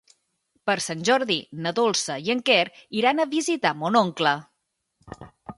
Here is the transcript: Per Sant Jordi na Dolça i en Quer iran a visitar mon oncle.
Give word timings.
Per 0.69 0.75
Sant 0.85 1.03
Jordi 1.09 1.35
na 1.65 1.73
Dolça 1.81 2.17
i 2.29 2.33
en 2.37 2.43
Quer 2.51 2.63
iran 3.03 3.21
a 3.21 3.29
visitar 3.37 3.77
mon 3.83 4.01
oncle. 4.05 4.37